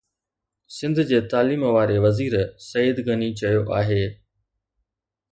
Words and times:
سنڌ 0.75 0.95
جي 1.09 1.17
تعليم 1.33 1.65
واري 1.75 1.97
وزير 2.05 2.33
سعيد 2.69 2.97
غني 3.09 3.29
چيو 3.41 3.61
آهي 3.81 4.01